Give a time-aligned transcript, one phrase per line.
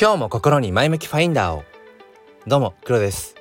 [0.00, 1.62] 今日も心に前向きファインダーを。
[2.46, 3.34] どうも黒です。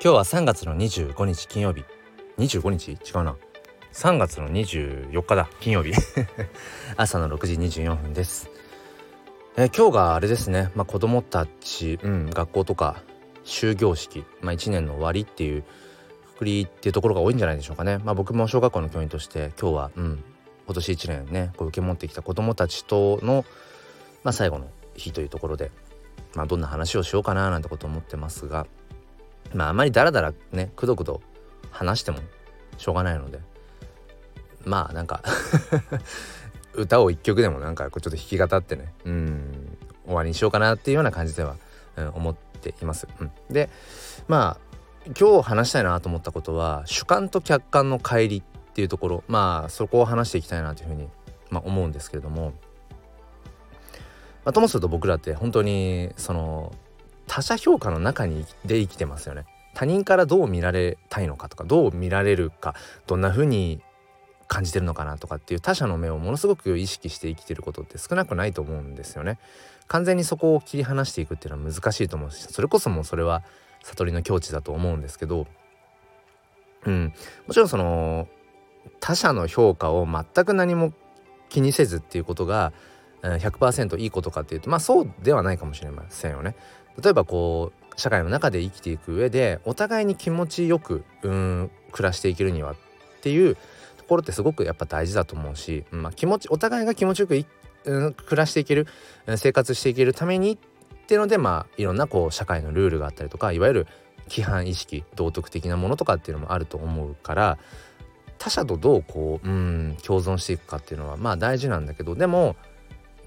[0.00, 1.82] 今日は3月の25日金曜日。
[2.38, 2.92] 25日？
[2.92, 3.34] 違うな。
[3.92, 5.48] 3月の24日だ。
[5.58, 5.92] 金曜日。
[6.96, 8.48] 朝の6時24分です。
[9.56, 10.70] え今日があれですね。
[10.76, 13.02] まあ子供たち、うん、学校とか
[13.44, 14.24] 終業式。
[14.40, 15.64] まあ1年の終わりっていう
[16.38, 17.98] くりっていうところが多いんじゃないでしょうかね。
[17.98, 20.22] まあ僕も小学校の教員として今日はうん
[20.64, 23.44] 今年1年ねこう受け持ってきた子供たちとの
[24.22, 25.70] まあ最後の日というところで、
[26.34, 28.66] まあ、どんな話をしようかななんてこと思ってますが、
[29.54, 31.20] まあ、あまりダラダラねくどくど
[31.70, 32.18] 話しても
[32.78, 33.40] しょうがないので
[34.64, 35.22] まあなんか
[36.74, 41.56] 歌を一曲でもなんかちょっと弾き語ってねうん終わりにしようかなっていうような感じでは、
[41.96, 43.06] うん、思っています。
[43.20, 43.68] うん、で
[44.28, 44.72] まあ
[45.18, 51.08] 今日話したいなと思ったことは主観と客観の乖離っていうところまあそこを話していきたいなというふうに、
[51.50, 52.52] まあ、思うんですけれども
[54.44, 56.72] まあ、ともすると僕らって本当にその
[57.26, 59.44] 他者評価の中にで生きてますよね。
[59.74, 62.74] 他人からどう見られたいのかとかどう見られるか
[63.06, 63.80] どんな風に
[64.46, 69.38] 感じてるのかなとかっていう他者の目をものすごく意識して生きてることって少なくないと思うんですよね。
[69.88, 73.42] 完全にそこを切り離していくっていうのは難しいと思うしそれこそもうそれは
[73.82, 75.46] 悟りの境地だと思うんですけど
[76.86, 77.12] うん
[77.46, 78.28] もちろんその
[79.00, 80.92] 他者の評価を全く何も
[81.48, 82.72] 気にせずっていうことが
[83.22, 86.56] 100%いいことかっていうとまあそうではないかもしれませんよね。
[87.02, 92.76] 例えばこう社会の中で生きていく上でお互いに気持ちよくうん暮らしていけるにはっ
[93.20, 93.56] ていう
[93.96, 97.34] ところってすごくやっぱ大事だと思うし、まあ、気持ちお互いが気持ちよく
[97.84, 98.86] うん、暮らしていける
[99.36, 103.86] 生活していけるためにっていうのでまあいろんなこう社会のルールがあったりとかいわゆる
[104.28, 107.58] 規範意識道徳的なものとかっていうのもあると思うから
[108.38, 112.56] 他者とどうこううん共存していくかっていうのはまあ大事なんだけどでも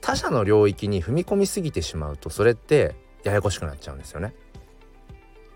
[0.05, 4.35] 他者の領域に踏み込みすぎてしまうとそれってややこしくなっちゃうんですよね。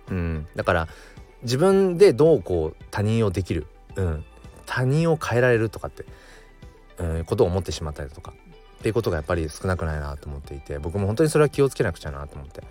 [0.10, 0.88] うん、だから
[1.44, 4.26] 自分でどうこう他人をできる、うん、
[4.66, 6.04] 他人を変えられるとかって、
[6.98, 8.34] うん、ことを思ってしまったりとか。
[8.80, 12.64] っていうことがやっぱり少なくないなと思っていて僕も本当にそれは気をつけなくちゃなと思って。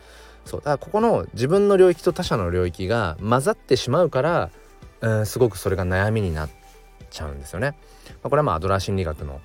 [0.47, 0.61] そう。
[0.61, 4.51] だからここの自分の領域と他者の領域が混ざってしまうから、
[5.03, 6.51] うん、すごくそれが悩みになっ
[7.11, 7.77] ちゃうんですよね。
[8.07, 9.41] まあ、これはまあアドラー心理学の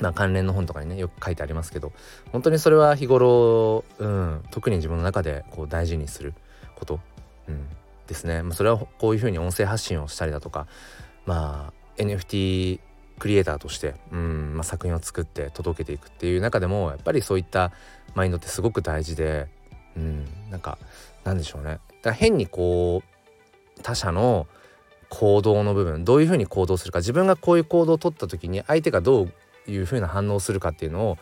[0.00, 1.92] まあ、関連の本とかにねよく書いてありますけど
[2.32, 6.34] 本当にそれは日頃、うん、特に自分の中でこう大事にする
[6.74, 7.00] こと、
[7.48, 7.68] うん、
[8.06, 10.66] ですね、まあ、それはこういうふうに音声発信をしたりだとか
[11.26, 12.80] まあ NFT
[13.18, 17.72] クリエイターとして、うんまあ、作品を作って届けていくっていう中でもやっぱりそういった
[18.14, 19.46] マインドってすごく大事で、
[19.96, 20.78] うん、なんか
[21.22, 21.78] なんでしょうね。
[22.02, 24.46] だ変にこう他者の
[25.08, 29.32] 行動の部分どういうふうに行動するか自分がこういう行動を取った時に相手がどう
[29.66, 31.18] いう風な反応するかっていうのを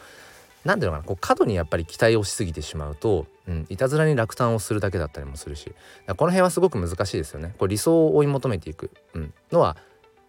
[0.64, 5.72] 何ていうのかなこう過度にやっぱり期待をしすぎてしまうと、うん、いたずらに落胆をするだけだったりもするし
[6.06, 7.54] この辺はすごく難しいですよね。
[7.58, 9.76] こう理想を追い求めていく、うん、のは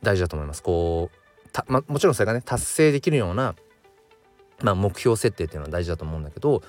[0.01, 0.63] 大事だと思います。
[0.63, 3.55] こうた、ま、もちろんそれがね達成できるような、
[4.61, 6.63] まあ、目標設定っていうのは大事だと思うんだけど、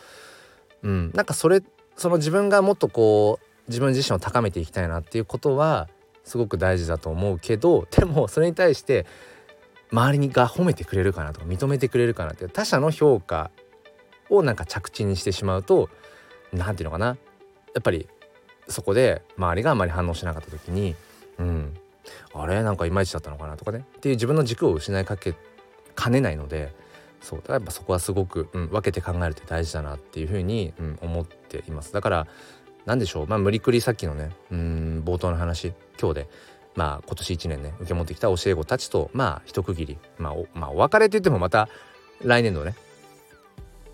[0.82, 1.62] うん、なんかそれ
[1.96, 5.88] その自分がもっとこう自分自身を高めていきたいなっていうことは
[6.24, 9.06] すごく大事だと思うけどでもそれに対して
[9.94, 13.52] 周りが褒めてくれるかなとか認めてくれるかなって他者の評価
[14.28, 15.88] をなんか着地にしてしまうと
[16.52, 17.06] 何て言うのかな。
[17.06, 17.14] や
[17.78, 18.08] っぱり
[18.68, 20.96] そこで周りがあまり反応しなかった時に
[21.38, 21.74] うん
[22.34, 22.62] あれ？
[22.64, 23.84] なんかいまいちだったのかなとかね。
[23.96, 25.34] っていう自分の軸を失いかけ
[25.94, 26.74] かねないので
[27.20, 31.92] そうだからやっぱそこはすごく、うん、分けて考えるって大事だなっていうふうに、うん、思っています。
[31.92, 32.26] だから
[32.84, 33.26] 何でしょう。
[33.28, 36.28] まあ無理くりさっきのねうん冒頭の話今日で
[36.74, 41.68] まあ今年1年ね受け持ってきた教え子たちとまあ一区切り、まあおまあ、お別れって言ってもまた
[42.22, 42.74] 来年度ね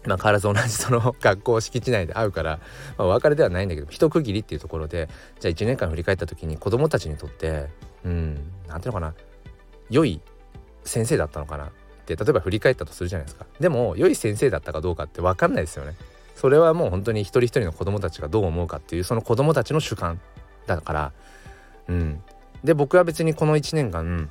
[0.07, 2.59] まあ変わらず同じその 学校敷地内で会うから、
[2.97, 5.09] まあ、お別れではないんだけど一区切りっていうところで
[5.41, 7.69] じゃあ1年間振り返った時に子どもたちにとって
[8.05, 9.15] うん何ていうのかな
[9.91, 10.21] 良い
[10.85, 11.71] 先生だったのかなっ
[12.07, 13.47] て例えば振り返ったとするじゃないですか。
[13.61, 15.97] でも良い先生だったかどうかって分かんないですよね。
[16.35, 20.21] それはもう本当に一人一人の子どもたちがどう思うかっていうその子どもたちの主観
[20.67, 21.13] だから
[21.89, 22.23] うん。
[22.65, 24.31] で僕は別にこの1年間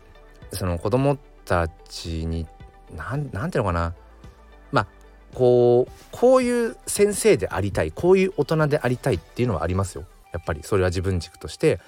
[0.52, 2.48] その子供たちに
[2.96, 3.94] 何なんていうのかな。
[4.72, 4.88] まあ
[5.34, 10.06] こうこういう先生でありたいこういう大人でありたいっていうのはありますよ。
[10.32, 11.80] やっぱりそれは自分軸として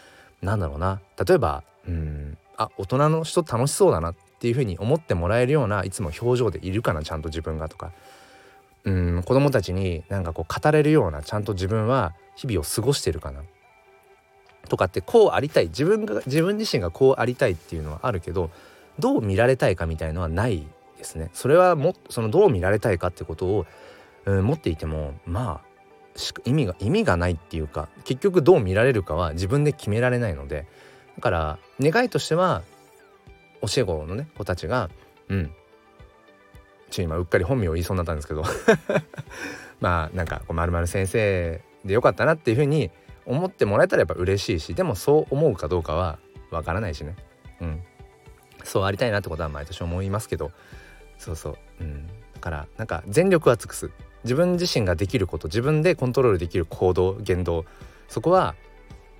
[0.42, 1.02] なんだろうな。
[1.26, 7.92] 例えばうんあ大人の人楽しそうだなっていうふうに思ってもらえるようないつも表情でいるかなちゃんと自分がとか。
[8.84, 13.42] うん子供たちになんかこう語れるようなちゃんと自分は日々を過ごしてるかな。
[14.70, 15.68] とかってこうありたい。
[15.68, 18.50] 自分が自分自身がこうありたいっていうのはあるけど
[19.00, 20.66] どう見られたいかみたいのはない
[20.98, 21.30] ですね。
[21.34, 23.66] それはもそのどう見られたいかってことを
[24.26, 25.72] うん、持っていてもまあ
[26.46, 30.68] 意味が意味がないっていうか結局どう見られるかは自分で決められないので
[31.16, 32.62] だから願いとしては
[33.62, 34.90] 教え子のね子たちが
[35.30, 35.52] うん。
[36.90, 38.44] ちょ今うっかり本名を言いそうになったんですけど。
[39.80, 42.92] まあなんかこう〇〇先生でよかったなっていうふうに
[43.26, 46.20] 思ってもらえたらやっぱ嬉しいしでもそう思うかどうかは
[46.52, 47.16] わからないしね。
[47.62, 47.84] うん。
[48.64, 50.52] そうありたいなってことは毎年思いますけど。
[51.18, 51.56] そうそう。
[51.80, 52.08] うん。
[52.08, 53.92] だからなんか全力は尽くす。
[54.24, 57.66] 自分自身ができること自分でコントロールできる行動言動
[58.08, 58.56] そこは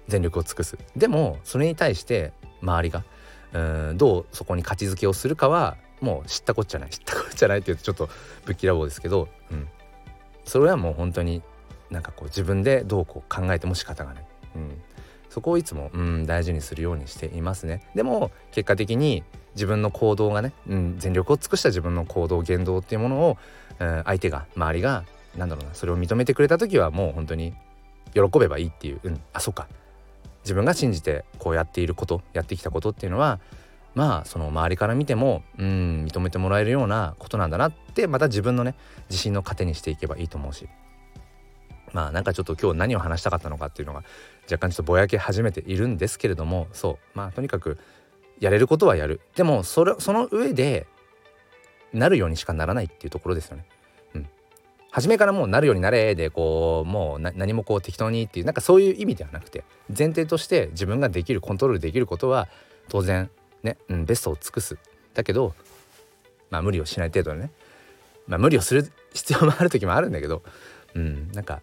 [0.08, 0.78] 全力を尽くす。
[0.96, 3.04] でもそれに対して周りが
[3.54, 8.10] うんどうそこに価値づけをするかはもう知ったこっちゃない知ったこっちゃないって言うとちょっと
[8.46, 9.68] ぶっきらぼうですけど、うん、
[10.46, 11.42] それはもう本当に
[11.92, 14.82] なんかこう自分でどうこう考えても仕方がない、うん、
[15.30, 17.82] そこをいつも、うん、大事にするようにしていますね。
[17.96, 19.24] でも結果的に
[19.56, 23.38] 自分の行動がね、うん、全力を尽くした自分の行動言動っていうものを、
[23.80, 25.04] うん、相手が周りが
[25.38, 27.54] なんだろうなそれを認めてくれた時はもう本当に
[28.14, 29.68] 喜べばいいっていう、うん、あそっか。
[30.44, 33.40] 自分が信じてこうやっていることやってきたことっていうのは
[33.94, 38.76] まあその周りから見てもうん認めてもらえるようなことなんだなってまた自分のね
[39.10, 40.68] 自信の糧にしていけばいいと思うし。
[41.94, 44.04] まあなんかちょっと今日何を話したかったのかっていうのが
[44.44, 47.78] 若干ちょっとぼやけ始めているんですけれどもそうまあとにかく
[48.40, 49.22] やれることはやる。
[49.36, 50.88] でもそれその上で
[51.94, 53.66] なるようにしかならないっていうところですよね。
[54.16, 54.28] うん、
[54.90, 59.64] 初めからもうなるようになれでこうもう何もこう適当にっていうなんかそういう意味ではなくて
[59.96, 62.48] 前提として自分ができるコントロールできることは
[62.90, 63.30] 当然
[63.62, 64.78] ね、うん、ベストを尽くす。
[65.14, 65.54] だけど
[66.50, 67.52] まあ無理をしない程度でね。
[68.28, 70.42] まあ無理をする必要もある時もあるんだけど
[70.96, 71.62] うんなんか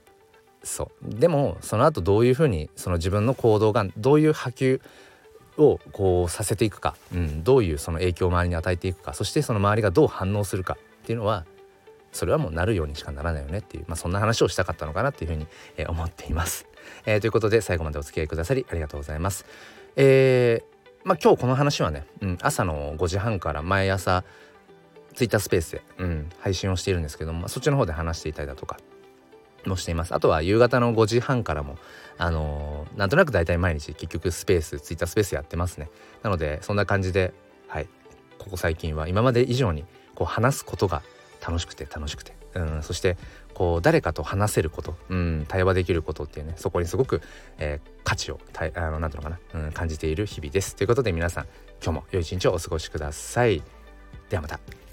[0.62, 4.81] そうでもその後どういうふうにその自分の行動がどういう波及
[5.56, 11.44] をこうさせていくか、うん、どういうその影響を周りに与えていくかそしてその周りがどう反応するかっていうのは
[12.12, 15.46] それはもうなるようにしかならないよねっていう、まあ、そんな話をしたかったのかなっていうふうに、
[15.76, 16.66] えー、思っています、
[17.06, 19.46] えー、ということで最後までお付き合いくださりありがとうございます。
[19.96, 24.25] えーまあ今日この話はね、うん、朝の5時半から毎朝
[25.14, 28.78] ツイッタースペースで、うん、配信をしているんですけども、まあ、そっちの方で話していたりだとか
[29.66, 30.14] もしています。
[30.14, 31.76] あとは夕方の5時半からも
[32.16, 35.90] あのー、なんとなく大体毎日結局スペースツイッタースペースやってますね。
[36.22, 37.32] なのでそんな感じで
[37.69, 37.88] はい。
[38.38, 39.84] ここ最近は今まで以上に
[40.14, 41.02] こう話すことが
[41.46, 43.16] 楽しくて楽しくて、うん、そして
[43.55, 47.20] こう誰かと話せること、うん、対話できることっていうねそこにすごく、
[47.58, 50.76] えー、価値をたあのなんていうのかな、うん、感じている日々です。
[50.76, 51.44] ということで皆さん
[51.82, 53.62] 今日も良い一日をお過ごしください。
[54.31, 54.88] ではまた。